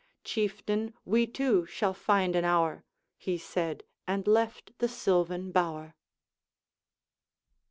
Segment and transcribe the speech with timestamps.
[0.23, 0.95] Chieftain!
[1.05, 2.83] we too shall find an hour,'
[3.19, 5.95] He said, and left the sylvan bower.